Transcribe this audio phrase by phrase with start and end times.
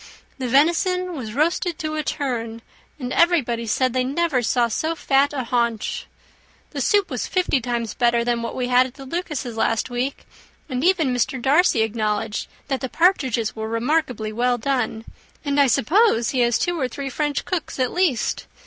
[0.39, 2.63] The venison was roasted to a turn
[2.99, 6.07] and everybody said, they never saw so fat a haunch.
[6.71, 10.25] The soup was fifty times better than what we had at the Lucases' last week;
[10.67, 11.39] and even Mr.
[11.39, 15.05] Darcy acknowledged that the partridges were remarkably well done;
[15.45, 18.47] and I suppose he has two or three French cooks at least.